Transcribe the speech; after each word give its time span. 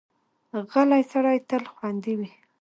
غلی 0.71 1.03
سړی 1.11 1.37
تل 1.49 1.63
خوندي 1.73 2.13
وي. 2.19 2.31